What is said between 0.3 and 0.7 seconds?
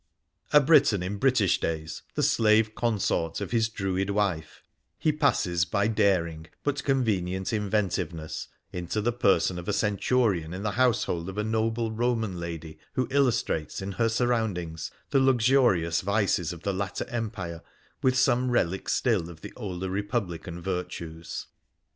A